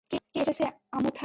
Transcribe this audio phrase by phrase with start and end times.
[0.09, 0.65] কে এসেছে,
[0.91, 1.19] আমুথা?